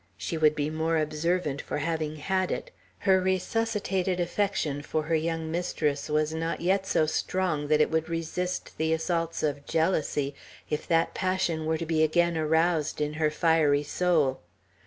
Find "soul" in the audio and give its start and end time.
13.83-14.41